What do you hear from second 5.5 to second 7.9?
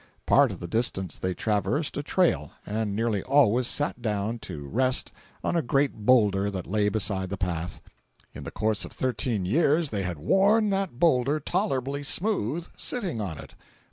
a great boulder that lay beside the path.